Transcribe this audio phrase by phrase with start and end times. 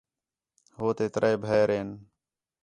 [0.77, 1.89] ہُو تے ترے بھیئر ہین